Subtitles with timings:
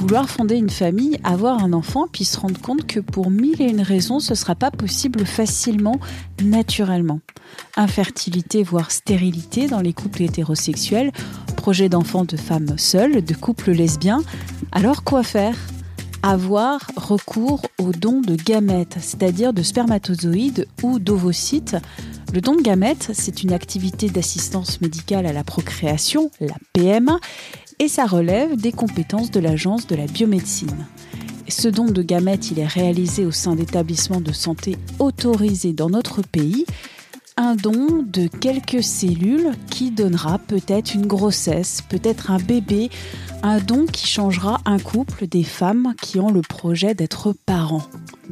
[0.00, 3.68] Vouloir fonder une famille, avoir un enfant, puis se rendre compte que pour mille et
[3.68, 6.00] une raisons, ce ne sera pas possible facilement,
[6.42, 7.20] naturellement.
[7.76, 11.12] Infertilité, voire stérilité dans les couples hétérosexuels,
[11.58, 14.22] projet d'enfants de femmes seules, de couples lesbiens.
[14.72, 15.54] Alors quoi faire?
[16.22, 21.76] Avoir recours au don de gamètes, c'est-à-dire de spermatozoïdes ou d'ovocytes.
[22.32, 27.18] Le don de gamètes, c'est une activité d'assistance médicale à la procréation, la PMA,
[27.80, 30.86] et ça relève des compétences de l'Agence de la biomédecine.
[31.48, 36.22] Ce don de gamètes, il est réalisé au sein d'établissements de santé autorisés dans notre
[36.22, 36.66] pays.
[37.38, 42.90] Un don de quelques cellules qui donnera peut-être une grossesse, peut-être un bébé,
[43.42, 47.82] un don qui changera un couple des femmes qui ont le projet d'être parents.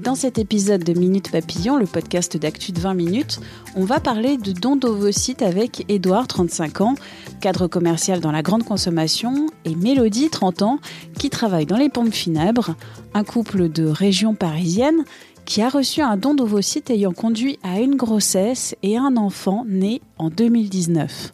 [0.03, 3.41] Dans cet épisode de Minute Papillon, le podcast d'actu de 20 minutes,
[3.77, 6.95] on va parler de don d'ovocytes avec Édouard, 35 ans,
[7.41, 10.79] cadre commercial dans la grande consommation, et Mélodie, 30 ans,
[11.19, 12.75] qui travaille dans les pompes funèbres,
[13.13, 15.05] un couple de région parisienne
[15.45, 20.01] qui a reçu un don d'ovocytes ayant conduit à une grossesse et un enfant né
[20.19, 21.33] en 2019.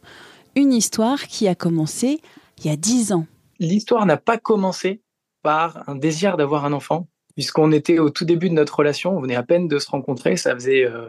[0.56, 2.20] Une histoire qui a commencé
[2.58, 3.26] il y a 10 ans
[3.58, 5.02] l'histoire n'a pas commencé
[5.42, 9.20] par un désir d'avoir un enfant, puisqu'on était au tout début de notre relation, on
[9.20, 11.08] venait à peine de se rencontrer, ça faisait euh,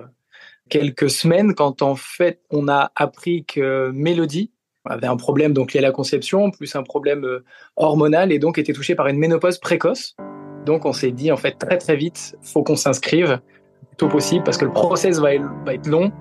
[0.69, 4.51] quelques semaines quand en fait on a appris que Mélodie
[4.85, 7.43] avait un problème donc lié à la conception, plus un problème euh,
[7.75, 10.15] hormonal et donc était touchée par une ménopause précoce.
[10.65, 13.39] Donc on s'est dit en fait très très vite, faut qu'on s'inscrive
[13.91, 15.29] le tôt possible parce que le process va,
[15.65, 16.11] va être long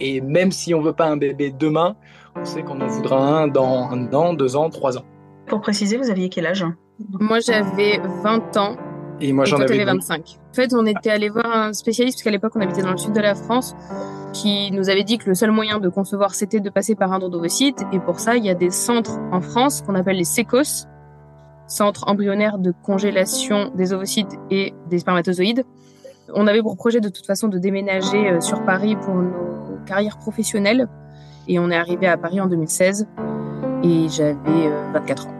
[0.00, 1.94] et même si on veut pas un bébé demain,
[2.36, 5.04] on sait qu'on en voudra un dans un an, deux ans, trois ans.
[5.46, 6.64] Pour préciser, vous aviez quel âge?
[7.20, 8.76] Moi, j'avais 20 ans.
[9.20, 10.38] Et moi, j'en avais 25.
[10.50, 12.96] En fait, on était allé voir un spécialiste, parce qu'à l'époque, on habitait dans le
[12.96, 13.74] sud de la France,
[14.32, 17.18] qui nous avait dit que le seul moyen de concevoir, c'était de passer par un
[17.18, 17.84] don d'ovocytes.
[17.92, 20.86] Et pour ça, il y a des centres en France qu'on appelle les SECOS,
[21.66, 25.64] centres embryonnaires de congélation des ovocytes et des spermatozoïdes.
[26.34, 30.18] On avait pour projet de toute façon de déménager euh, sur Paris pour nos carrières
[30.18, 30.88] professionnelles.
[31.48, 33.08] Et on est arrivé à Paris en 2016
[33.82, 35.39] et j'avais 24 euh, ans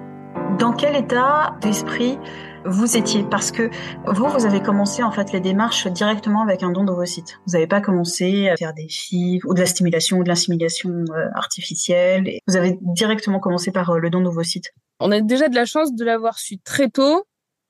[0.60, 2.19] dans quel état d'esprit
[2.66, 3.25] vous étiez?
[3.25, 3.71] Parce que
[4.06, 7.41] vous, vous avez commencé en fait les démarches directement avec un don d'ovocytes.
[7.47, 10.91] Vous n'avez pas commencé à faire des chiffres ou de la stimulation ou de l'insémination
[10.91, 12.31] euh, artificielle.
[12.47, 14.71] Vous avez directement commencé par euh, le don d'ovocytes.
[15.00, 17.25] On a déjà de la chance de l'avoir su très tôt.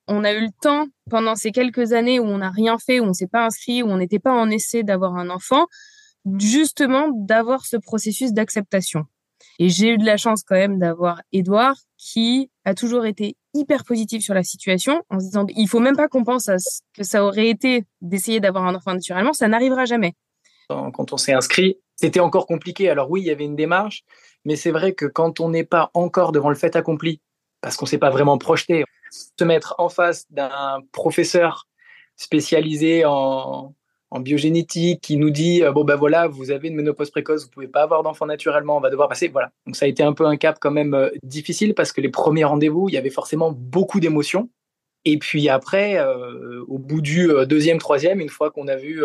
[0.09, 3.05] On a eu le temps pendant ces quelques années où on n'a rien fait, où
[3.05, 5.67] on s'est pas inscrit, où on n'était pas en essai d'avoir un enfant,
[6.39, 9.05] justement d'avoir ce processus d'acceptation.
[9.59, 13.83] Et j'ai eu de la chance quand même d'avoir Edouard qui a toujours été hyper
[13.83, 16.81] positif sur la situation en se disant il faut même pas qu'on pense à ce
[16.95, 20.13] que ça aurait été d'essayer d'avoir un enfant naturellement, ça n'arrivera jamais.
[20.67, 22.89] Quand on s'est inscrit, c'était encore compliqué.
[22.89, 24.03] Alors oui, il y avait une démarche,
[24.45, 27.21] mais c'est vrai que quand on n'est pas encore devant le fait accompli,
[27.59, 31.67] parce qu'on ne s'est pas vraiment projeté, se mettre en face d'un professeur
[32.15, 33.75] spécialisé en,
[34.11, 37.49] en biogénétique qui nous dit euh, bon ben voilà vous avez une ménopause précoce vous
[37.49, 39.29] pouvez pas avoir d'enfant naturellement on va devoir passer.
[39.29, 39.51] Voilà.
[39.65, 42.09] Donc ça a été un peu un cap quand même euh, difficile parce que les
[42.09, 44.49] premiers rendez-vous il y avait forcément beaucoup d'émotions.
[45.05, 49.01] Et puis après euh, au bout du deuxième troisième une fois qu'on a vu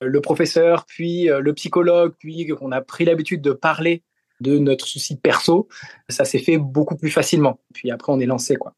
[0.00, 4.02] le professeur puis le psychologue puis qu'on a pris l'habitude de parler
[4.42, 5.68] de notre souci perso,
[6.08, 7.60] ça s'est fait beaucoup plus facilement.
[7.72, 8.74] Puis après, on est lancé, quoi.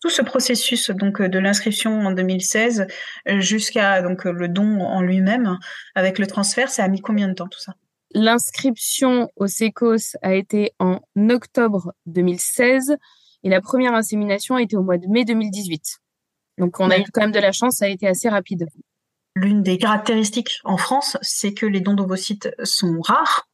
[0.00, 2.86] Tout ce processus donc de l'inscription en 2016
[3.38, 5.58] jusqu'à donc le don en lui-même
[5.94, 7.74] avec le transfert, ça a mis combien de temps tout ça?
[8.12, 12.96] L'inscription au SECOS a été en octobre 2016
[13.42, 15.98] et la première insémination a été au mois de mai 2018.
[16.58, 18.66] Donc on a eu quand même de la chance, ça a été assez rapide.
[19.36, 23.48] L'une des caractéristiques en France, c'est que les dons d'ovocytes sont rares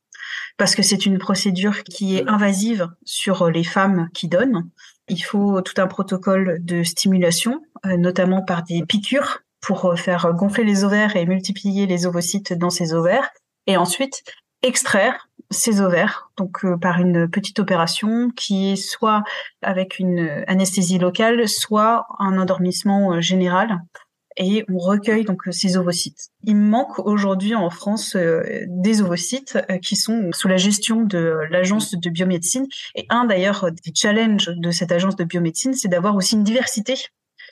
[0.57, 4.69] parce que c'est une procédure qui est invasive sur les femmes qui donnent.
[5.09, 10.65] Il faut tout un protocole de stimulation, euh, notamment par des piqûres pour faire gonfler
[10.65, 13.31] les ovaires et multiplier les ovocytes dans ces ovaires,
[13.67, 14.23] et ensuite
[14.63, 19.23] extraire ces ovaires, donc euh, par une petite opération qui est soit
[19.63, 23.81] avec une anesthésie locale, soit un endormissement euh, général
[24.37, 26.31] et on recueille donc ces ovocytes.
[26.45, 28.17] Il manque aujourd'hui en France
[28.67, 32.67] des ovocytes qui sont sous la gestion de l'agence de biomédecine.
[32.95, 36.95] Et un d'ailleurs des challenges de cette agence de biomédecine, c'est d'avoir aussi une diversité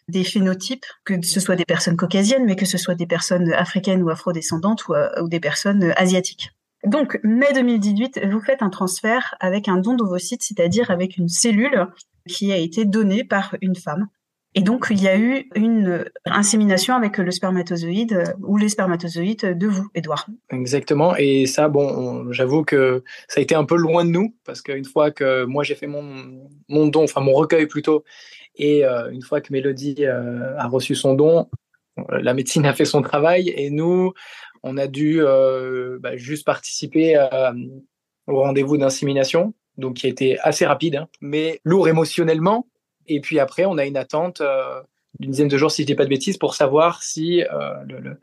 [0.08, 4.02] des phénotypes, que ce soit des personnes caucasiennes, mais que ce soit des personnes africaines
[4.02, 6.50] ou afrodescendantes ou, ou des personnes asiatiques.
[6.84, 11.86] Donc, mai 2018, vous faites un transfert avec un don d'ovocytes, c'est-à-dire avec une cellule
[12.28, 14.08] qui a été donnée par une femme.
[14.56, 19.66] Et donc, il y a eu une insémination avec le spermatozoïde ou les spermatozoïdes de
[19.66, 20.26] vous, Edouard.
[20.50, 21.16] Exactement.
[21.16, 24.84] Et ça, bon, j'avoue que ça a été un peu loin de nous parce qu'une
[24.84, 28.04] fois que moi j'ai fait mon, mon don, enfin mon recueil plutôt,
[28.56, 31.48] et euh, une fois que Mélodie euh, a reçu son don,
[32.08, 34.12] la médecine a fait son travail et nous,
[34.62, 37.16] on a dû euh, bah, juste participer
[38.26, 42.66] au rendez-vous d'insémination, donc qui a été assez rapide, hein, mais lourd émotionnellement
[43.06, 44.80] et puis après, on a une attente euh,
[45.18, 48.18] d'une dizaine de jours, si je dis pas de bêtises, pour savoir si euh, le,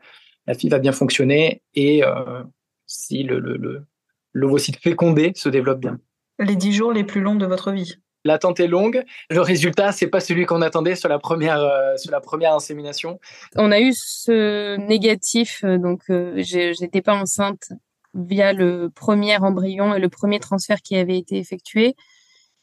[0.46, 2.42] la fille va bien fonctionner et euh,
[2.86, 3.84] si le, le,
[4.32, 5.98] l'ovocyte fécondé se développe bien.
[6.38, 7.96] Les dix jours les plus longs de votre vie.
[8.24, 9.02] L'attente est longue.
[9.30, 13.18] Le résultat, c'est pas celui qu'on attendait sur la première sur la première insémination.
[13.56, 16.02] On a eu ce négatif, donc
[16.36, 17.72] j'étais pas enceinte
[18.14, 21.96] via le premier embryon et le premier transfert qui avait été effectué,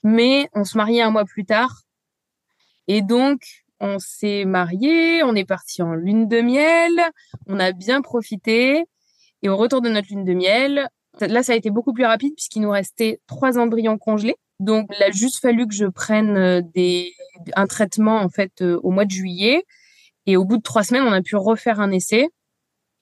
[0.04, 1.82] mais on se mariait un mois plus tard
[2.90, 3.42] et donc,
[3.80, 7.00] on s'est mariés, on est parti en lune de miel,
[7.46, 8.84] on a bien profité.
[9.44, 10.90] Et au retour de notre lune de miel,
[11.22, 14.38] là, ça a été beaucoup plus rapide puisqu'il nous restait trois embryons congelés.
[14.60, 17.14] Donc, il a juste fallu que je prenne euh, des,
[17.56, 19.64] un traitement, en fait, euh, au mois de juillet.
[20.26, 22.28] Et au bout de trois semaines, on a pu refaire un essai.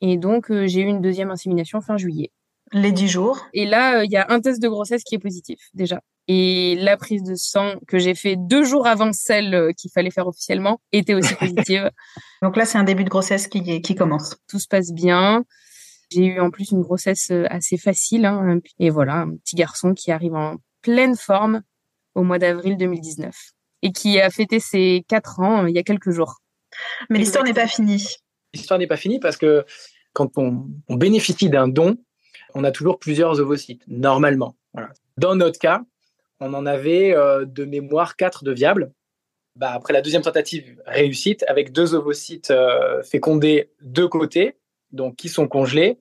[0.01, 2.29] Et donc, euh, j'ai eu une deuxième insémination fin juillet.
[2.73, 3.39] Les dix jours.
[3.53, 6.01] Et là, il y a un test de grossesse qui est positif, déjà.
[6.29, 10.11] Et la prise de sang que j'ai fait deux jours avant celle euh, qu'il fallait
[10.11, 11.89] faire officiellement était aussi positive.
[12.41, 14.35] Donc là, c'est un début de grossesse qui, qui commence.
[14.49, 15.45] Tout se passe bien.
[16.11, 18.25] J'ai eu en plus une grossesse euh, assez facile.
[18.25, 18.59] Hein.
[18.79, 21.61] Et voilà, un petit garçon qui arrive en pleine forme
[22.15, 23.33] au mois d'avril 2019
[23.83, 26.41] et qui a fêté ses quatre ans euh, il y a quelques jours.
[27.09, 28.05] Mais l'histoire n'est pas finie.
[28.53, 29.65] L'histoire n'est pas finie parce que
[30.13, 31.97] quand on, on bénéficie d'un don,
[32.53, 34.55] on a toujours plusieurs ovocytes, normalement.
[34.73, 34.89] Voilà.
[35.17, 35.83] Dans notre cas,
[36.39, 38.91] on en avait euh, de mémoire quatre de viables.
[39.55, 44.57] Bah, après la deuxième tentative réussite, avec deux ovocytes euh, fécondés de côté,
[44.91, 45.97] donc qui sont congelés,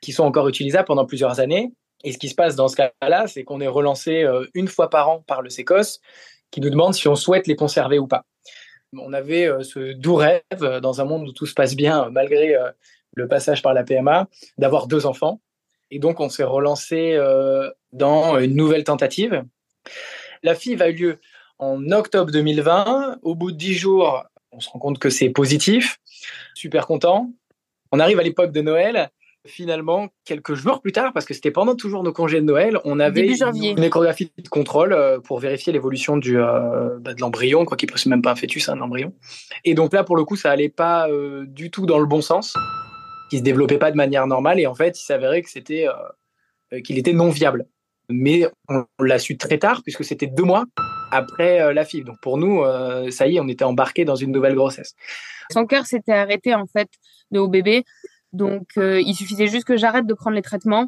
[0.00, 1.72] qui sont encore utilisables pendant plusieurs années.
[2.04, 4.90] Et ce qui se passe dans ce cas-là, c'est qu'on est relancé euh, une fois
[4.90, 6.00] par an par le SECOS,
[6.50, 8.24] qui nous demande si on souhaite les conserver ou pas.
[8.96, 10.42] On avait ce doux rêve,
[10.82, 12.56] dans un monde où tout se passe bien, malgré
[13.14, 14.26] le passage par la PMA,
[14.58, 15.40] d'avoir deux enfants.
[15.92, 17.16] Et donc, on s'est relancé
[17.92, 19.44] dans une nouvelle tentative
[20.42, 21.18] la FIV a eu lieu
[21.58, 23.18] en octobre 2020.
[23.22, 25.98] Au bout de dix jours, on se rend compte que c'est positif.
[26.54, 27.30] Super content.
[27.92, 29.10] On arrive à l'époque de Noël.
[29.46, 33.00] Finalement, quelques jours plus tard, parce que c'était pendant toujours nos congés de Noël, on
[33.00, 37.78] avait une échographie de contrôle euh, pour vérifier l'évolution du euh, bah, de l'embryon, quoi
[37.78, 39.14] qu'il ne même pas un fœtus, un embryon.
[39.64, 42.20] Et donc là, pour le coup, ça allait pas euh, du tout dans le bon
[42.20, 42.54] sens.
[43.32, 45.86] Il se développait pas de manière normale et en fait, il s'avérait que c'était
[46.84, 47.66] qu'il était non viable
[48.10, 50.64] mais on, l'a su très tard puisque c'était deux mois
[51.10, 52.04] après euh, la FIV.
[52.04, 54.94] Donc pour nous, euh, ça y est, on était embarqué dans une nouvelle grossesse.
[55.50, 56.88] Son cœur s'était arrêté en fait
[57.30, 57.84] de haut bébé,
[58.32, 60.86] donc euh, il suffisait juste que j'arrête de prendre les traitements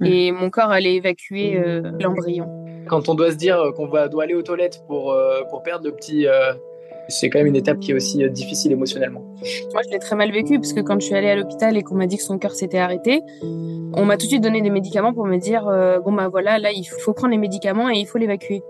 [0.00, 0.06] mmh.
[0.06, 1.60] et mon corps allait évacuer
[2.00, 2.64] l'embryon.
[2.88, 5.16] Quand on doit se dire qu'on doit aller aux toilettes pour,
[5.50, 6.26] pour perdre le petit
[7.08, 9.20] c'est quand même une étape qui est aussi euh, difficile émotionnellement.
[9.72, 11.82] Moi, je l'ai très mal vécu parce que quand je suis allée à l'hôpital et
[11.82, 14.70] qu'on m'a dit que son cœur s'était arrêté, on m'a tout de suite donné des
[14.70, 17.98] médicaments pour me dire euh, bon bah voilà, là il faut prendre les médicaments et
[17.98, 18.62] il faut l'évacuer.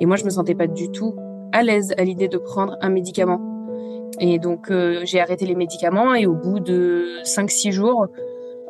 [0.00, 1.14] Et moi, je me sentais pas du tout
[1.52, 3.40] à l'aise à l'idée de prendre un médicament.
[4.20, 8.06] Et donc euh, j'ai arrêté les médicaments et au bout de 5-6 jours,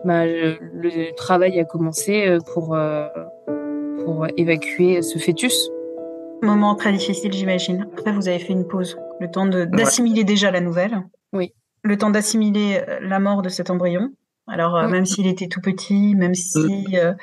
[0.04, 2.76] bah, le travail a commencé pour
[4.04, 5.70] pour évacuer ce fœtus.
[6.42, 7.86] Moment très difficile, j'imagine.
[7.96, 8.96] Après, vous avez fait une pause.
[9.20, 11.02] Le temps d'assimiler déjà la nouvelle.
[11.32, 11.52] Oui.
[11.82, 14.10] Le temps d'assimiler euh, la mort de cet embryon.
[14.46, 16.94] Alors, euh, même s'il était tout petit, même si, mm.
[16.94, 17.14] euh,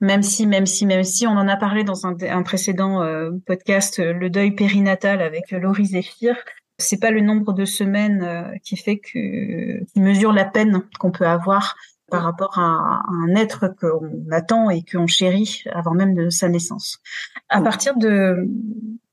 [0.00, 3.00] même si, même si, même si, on en a parlé dans un, un précédent
[3.46, 6.36] podcast, le deuil périnatal avec Laurie Zéphir.
[6.78, 11.26] C'est pas le nombre de semaines qui fait que, qui mesure la peine qu'on peut
[11.26, 11.76] avoir
[12.14, 17.00] par rapport à, un être qu'on attend et qu'on chérit avant même de sa naissance.
[17.48, 18.48] À partir de,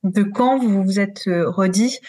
[0.03, 1.99] de quand vous vous êtes euh, redit,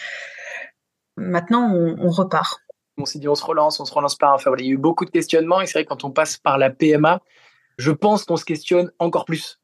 [1.17, 2.59] maintenant on, repart?
[2.97, 4.33] On s'est dit on se relance, on se relance pas.
[4.33, 6.37] Enfin il y a eu beaucoup de questionnements et c'est vrai que quand on passe
[6.37, 7.21] par la PMA,
[7.77, 9.59] je pense qu'on se questionne encore plus.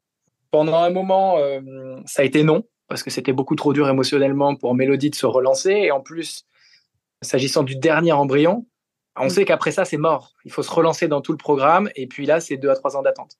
[0.50, 4.56] Pendant un moment, euh, ça a été non parce que c'était beaucoup trop dur émotionnellement
[4.56, 6.44] pour Mélodie de se relancer et en plus
[7.22, 8.66] S'agissant du dernier embryon,
[9.16, 9.30] on mm.
[9.30, 10.34] sait qu'après ça, c'est mort.
[10.44, 11.90] Il faut se relancer dans tout le programme.
[11.96, 13.32] Et puis là, c'est deux à trois ans d'attente.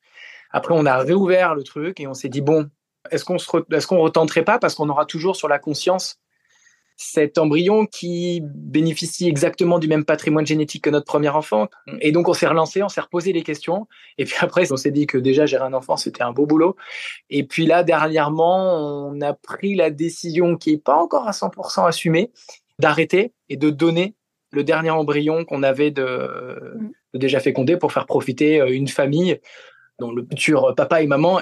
[0.51, 2.69] Après, on a réouvert le truc et on s'est dit, bon,
[3.11, 6.21] est-ce qu'on ne est qu'on retenterait pas parce qu'on aura toujours sur la conscience
[7.03, 11.69] cet embryon qui bénéficie exactement du même patrimoine génétique que notre premier enfant.
[12.03, 13.89] Et donc, on s'est relancé, on s'est reposé les questions.
[14.19, 16.77] Et puis après, on s'est dit que déjà, gérer un enfant, c'était un beau boulot.
[17.31, 21.87] Et puis là, dernièrement, on a pris la décision qui n'est pas encore à 100%
[21.89, 22.33] assumée
[22.79, 24.15] d'arrêter et de donner
[24.53, 26.79] le dernier embryon qu'on avait de,
[27.15, 29.41] de déjà fécondé pour faire profiter euh, une famille
[29.99, 31.41] dont le futur papa et maman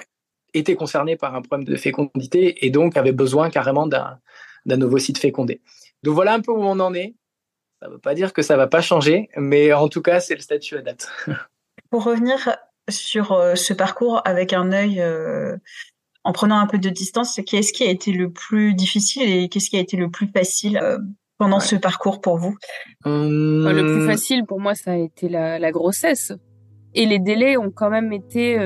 [0.54, 4.18] étaient concernés par un problème de fécondité et donc avaient besoin carrément d'un
[4.66, 5.62] d'un ovocyte fécondé.
[6.02, 7.14] Donc voilà un peu où on en est.
[7.80, 10.20] Ça ne veut pas dire que ça ne va pas changer, mais en tout cas,
[10.20, 11.10] c'est le statut à date.
[11.90, 12.56] Pour revenir
[12.88, 15.56] sur euh, ce parcours avec un œil euh,
[16.24, 19.70] en prenant un peu de distance, qu'est-ce qui a été le plus difficile et qu'est-ce
[19.70, 20.78] qui a été le plus facile
[21.40, 22.56] euh, pendant ce parcours pour vous?
[23.04, 23.68] Hum.
[23.68, 26.32] Le plus facile pour moi, ça a été la, la, grossesse.
[26.94, 28.58] Et les délais ont quand même été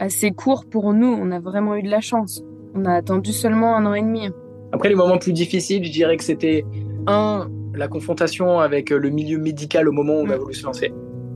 [0.00, 1.06] assez courts pour nous.
[1.06, 2.42] On a vraiment eu de la chance.
[2.74, 4.28] On a attendu seulement un an et demi.
[4.72, 6.64] Après, les moments plus difficiles, je dirais que c'était
[7.06, 10.40] un, la confrontation avec le milieu médical au moment où on a mm.
[10.40, 10.92] voulu se lancer.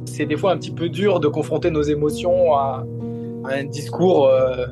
[0.07, 2.85] C'est des fois un petit peu dur de confronter nos émotions à,
[3.47, 4.67] un discours euh,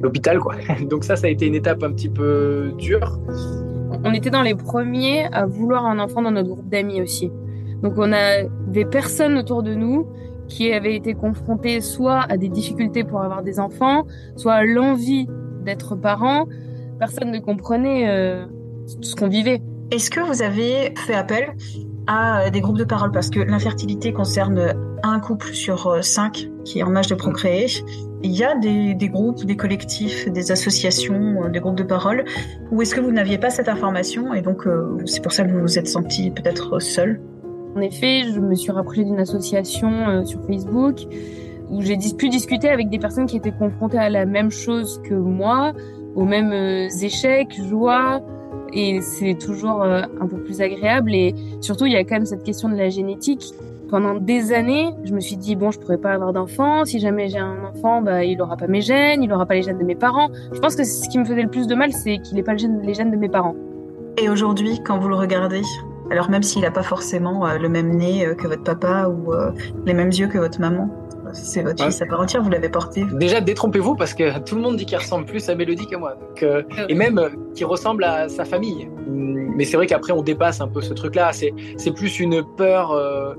[0.00, 0.56] d'hôpital, quoi.
[0.88, 3.18] Donc ça, ça a été une étape un petit peu dure.
[4.04, 7.30] On était dans les premiers à vouloir un enfant dans notre groupe d'amis aussi.
[7.82, 10.06] Donc on avait personne autour de nous
[10.48, 15.26] qui avait été confronté soit à des difficultés pour avoir des enfants, soit à l'envie
[15.64, 16.46] d'être parent,
[16.98, 18.46] personne ne comprenait euh,
[19.02, 19.60] ce qu'on vivait.
[19.90, 21.54] Est-ce que vous avez fait appel
[22.06, 23.10] à des groupes de parole?
[23.10, 27.66] Parce que l'infertilité concerne un couple sur euh, cinq qui est en âge de procréer.
[28.22, 32.24] Il y a des, groupes, des collectifs, des associations, des groupes de parole.
[32.72, 34.66] Ou est-ce que vous n'aviez pas cette information et donc
[35.06, 37.20] c'est pour ça que vous vous êtes senti peut-être seul
[37.76, 41.06] En effet, je me suis rapprochée d'une association sur Facebook
[41.70, 45.14] où j'ai pu discuter avec des personnes qui étaient confrontées à la même chose que
[45.14, 45.72] moi,
[46.14, 48.22] aux mêmes euh, échecs, joies,
[48.72, 51.14] et c'est toujours euh, un peu plus agréable.
[51.14, 53.52] Et surtout, il y a quand même cette question de la génétique.
[53.88, 56.84] Pendant des années, je me suis dit bon, je pourrais pas avoir d'enfant.
[56.84, 59.62] Si jamais j'ai un enfant, bah, il aura pas mes gènes, il aura pas les
[59.62, 60.28] gènes de mes parents.
[60.52, 62.54] Je pense que ce qui me faisait le plus de mal, c'est qu'il n'ait pas
[62.54, 63.56] les gènes de mes parents.
[64.18, 65.62] Et aujourd'hui, quand vous le regardez,
[66.10, 69.32] alors même s'il n'a pas forcément euh, le même nez que votre papa ou
[69.86, 70.90] les mêmes yeux que votre maman,
[71.32, 73.04] c'est votre fils à part entière, vous l'avez porté.
[73.12, 76.16] Déjà, détrompez-vous parce que tout le monde dit qu'il ressemble plus à Mélodie qu'à moi.
[76.42, 78.88] Euh, et même euh, qu'il ressemble à sa famille.
[79.06, 81.32] Mais c'est vrai qu'après, on dépasse un peu ce truc-là.
[81.32, 83.34] C'est plus une peur euh,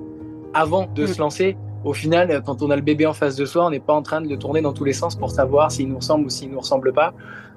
[0.53, 1.07] avant de mm.
[1.07, 1.57] se lancer.
[1.83, 4.01] Au final, quand on a le bébé en face de soi, on n'est pas en
[4.01, 6.49] train de le tourner dans tous les sens pour savoir s'il nous ressemble ou s'il
[6.49, 7.13] nous ressemble pas.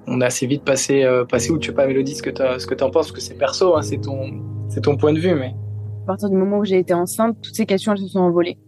[0.07, 2.91] On a assez vite passé, passé où tu sais pas, Mélodie, ce que tu en
[2.91, 4.41] penses, parce que c'est perso, hein, c'est ton,
[4.81, 5.35] ton point de vue.
[5.35, 5.55] Mais...
[6.05, 8.59] À partir du moment où j'ai été enceinte, toutes ces questions, elles se sont envolées.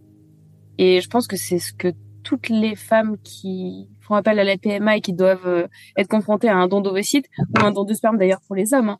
[0.77, 4.57] Et je pense que c'est ce que toutes les femmes qui font appel à la
[4.57, 7.93] PMA et qui doivent euh, être confrontées à un don d'ovocyte ou un don de
[7.93, 8.89] sperme d'ailleurs pour les hommes.
[8.89, 8.97] Hein.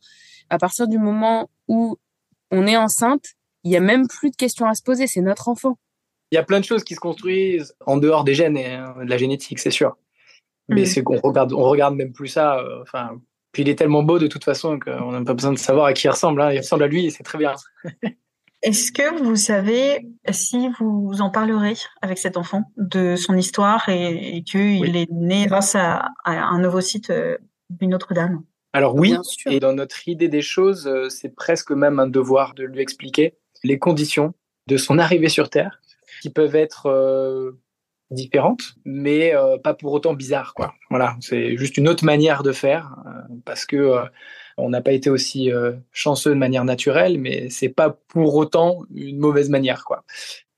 [0.49, 1.97] À partir du moment où
[2.51, 3.25] on est enceinte,
[3.65, 5.77] il y a même plus de questions à se poser, c'est notre enfant.
[6.31, 9.03] Il y a plein de choses qui se construisent en dehors des gènes et euh,
[9.03, 9.97] de la génétique, c'est sûr.
[10.69, 10.85] Mais mm.
[10.85, 12.59] c'est qu'on regarde, on regarde même plus ça.
[12.59, 13.19] Euh, enfin,
[13.51, 15.93] puis il est tellement beau de toute façon qu'on n'a pas besoin de savoir à
[15.93, 16.41] qui il ressemble.
[16.41, 16.51] Hein.
[16.51, 17.53] Il ressemble à lui et c'est très bien.
[18.61, 24.43] Est-ce que vous savez si vous en parlerez avec cet enfant de son histoire et,
[24.43, 27.37] qu'il est né grâce à, un ovocyte euh,
[27.69, 28.43] d'une autre dame?
[28.73, 32.63] Alors oui, et dans notre idée des choses, euh, c'est presque même un devoir de
[32.63, 34.33] lui expliquer les conditions
[34.67, 35.81] de son arrivée sur Terre,
[36.21, 37.59] qui peuvent être euh,
[38.11, 39.33] différentes, mais
[39.63, 40.53] pas pour autant bizarres.
[40.53, 40.73] Quoi.
[40.89, 42.95] Voilà, c'est juste une autre manière de faire,
[43.45, 44.07] parce que
[44.57, 48.83] on n'a pas été aussi euh, chanceux de manière naturelle, mais c'est pas pour autant
[48.93, 50.03] une mauvaise manière, quoi.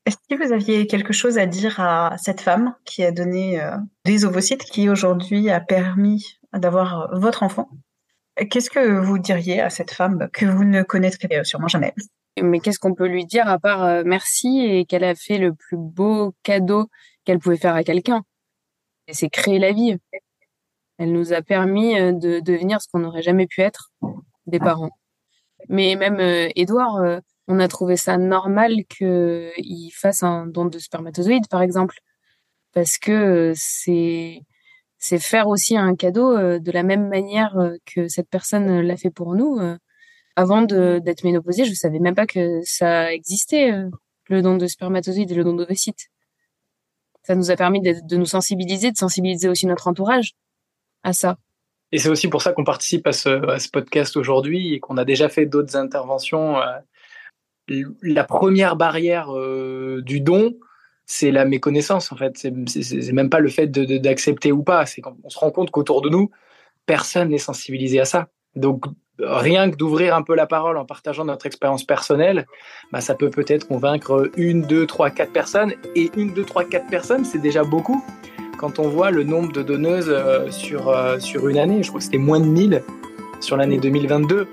[0.06, 3.76] Est-ce que vous aviez quelque chose à dire à cette femme qui a donné euh,
[4.06, 7.70] des ovocytes, qui aujourd'hui a permis d'avoir euh, votre enfant?
[8.50, 11.94] Qu'est-ce que vous diriez à cette femme que vous ne connaîtrez sûrement jamais?
[12.42, 15.78] Mais qu'est-ce qu'on peut lui dire à part merci et qu'elle a fait le plus
[15.78, 16.88] beau cadeau
[17.26, 18.24] qu'elle pouvait faire à quelqu'un?
[19.08, 19.98] Et c'est créer la vie.
[20.98, 23.92] Elle nous a permis euh, de devenir ce qu'on n'aurait jamais pu être,
[24.48, 24.92] des parents.
[25.70, 26.20] Mais même
[26.56, 31.62] Edouard, euh, euh, on a trouvé ça normal qu'il fasse un don de spermatozoïdes, par
[31.62, 31.98] exemple,
[32.74, 34.42] parce que c'est
[35.00, 39.36] c'est faire aussi un cadeau de la même manière que cette personne l'a fait pour
[39.36, 39.60] nous.
[40.40, 43.72] Avant d'être ménopausée, je savais même pas que ça existait,
[44.30, 46.10] le don de spermatozoïdes et le don d'ovocytes.
[47.24, 50.34] Ça nous a permis de, de nous sensibiliser, de sensibiliser aussi notre entourage
[51.04, 51.38] à ça.
[51.92, 55.30] Et c'est aussi pour ça qu'on participe à ce, podcast aujourd'hui et qu'on a déjà
[55.30, 56.80] fait d'autres interventions euh,
[58.02, 60.58] la première barrière euh, du don,
[61.06, 62.38] c'est la méconnaissance en fait.
[62.38, 64.86] C'est même pas le fait d'accepter ou pas.
[64.86, 66.32] C'est qu'on se rend compte qu'autour de nous,
[66.86, 68.28] personne n'est sensibilisé à ça.
[68.56, 68.86] Donc
[69.20, 72.46] rien que d'ouvrir un peu la parole en partageant notre expérience personnelle,
[72.92, 75.74] bah, ça peut peut-être convaincre une, deux, trois, quatre personnes.
[75.96, 78.04] Et une, deux, trois, quatre personnes, c'est déjà beaucoup.
[78.58, 82.00] Quand on voit le nombre de donneuses euh, sur, euh, sur une année, je crois
[82.00, 82.84] que c'était moins de 1000
[83.40, 84.48] sur l'année 2022,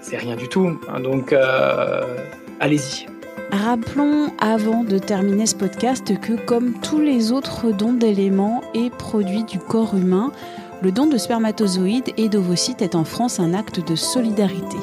[0.00, 0.78] c'est rien du tout.
[0.88, 1.00] Hein.
[1.00, 2.02] donc, euh,
[2.60, 3.06] allez-y.
[3.52, 9.44] Rappelons avant de terminer ce podcast que comme tous les autres dons d'éléments et produits
[9.44, 10.32] du corps humain,
[10.82, 14.76] le don de spermatozoïdes et d'ovocytes est en France un acte de solidarité,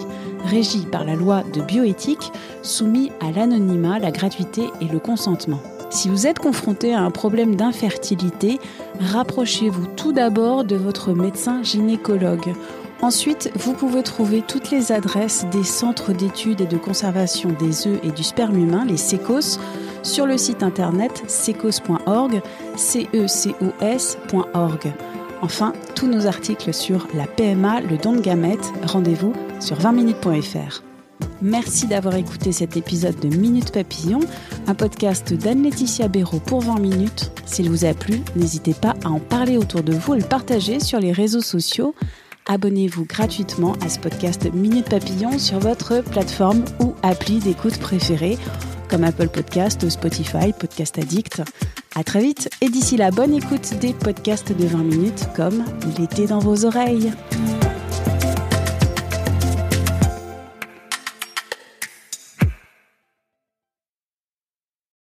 [0.45, 2.31] régi par la loi de bioéthique,
[2.61, 5.59] soumis à l'anonymat, la gratuité et le consentement.
[5.89, 8.59] Si vous êtes confronté à un problème d'infertilité,
[8.99, 12.53] rapprochez-vous tout d'abord de votre médecin gynécologue.
[13.01, 17.99] Ensuite, vous pouvez trouver toutes les adresses des centres d'études et de conservation des œufs
[18.01, 19.59] et du sperme humain, les SECOS,
[20.01, 22.41] sur le site internet secos.org,
[22.75, 23.53] cecos.org.
[25.43, 30.81] Enfin, tous nos articles sur la PMA, le don de gamètes, rendez-vous sur 20minutes.fr.
[31.41, 34.21] Merci d'avoir écouté cet épisode de Minute Papillon,
[34.67, 37.31] un podcast d'Anne-Laetitia Béraud pour 20 minutes.
[37.45, 41.01] S'il vous a plu, n'hésitez pas à en parler autour de vous le partager sur
[41.01, 41.93] les réseaux sociaux.
[42.45, 48.37] Abonnez-vous gratuitement à ce podcast Minute Papillon sur votre plateforme ou appli d'écoute préférée,
[48.87, 51.41] comme Apple Podcast, Spotify, Podcast Addict.
[51.95, 55.63] À très vite et d'ici là, bonne écoute des podcasts de 20 minutes comme
[55.99, 57.13] L'été dans vos oreilles.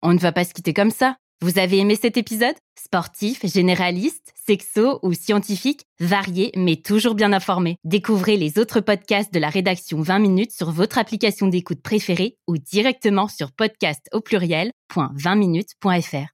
[0.02, 1.16] On ne va pas se quitter comme ça.
[1.42, 2.56] Vous avez aimé cet épisode?
[2.80, 7.78] Sportif, généraliste, sexo ou scientifique, varié mais toujours bien informé.
[7.84, 12.58] Découvrez les autres podcasts de la rédaction 20 minutes sur votre application d'écoute préférée ou
[12.58, 16.34] directement sur podcast au pluriel.20minutes.fr